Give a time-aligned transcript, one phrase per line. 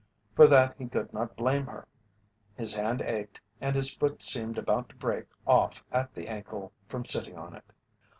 [0.35, 1.87] For that he could not blame her.
[2.55, 7.05] His hand ached and his foot seemed about to break off at the ankle from
[7.05, 7.71] sitting on it.